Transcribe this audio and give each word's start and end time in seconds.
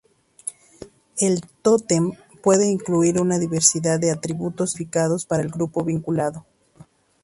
El 1.19 1.41
tótem 1.61 2.13
puede 2.41 2.65
incluir 2.65 3.21
una 3.21 3.37
diversidad 3.37 3.99
de 3.99 4.09
atributos 4.09 4.71
y 4.71 4.77
significados 4.77 5.27
para 5.27 5.43
el 5.43 5.49
grupo 5.49 5.83
vinculado. 5.83 6.43